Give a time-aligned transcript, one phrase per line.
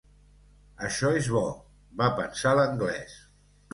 [0.87, 1.43] Això és bo,
[2.01, 3.19] va pensar l'anglès.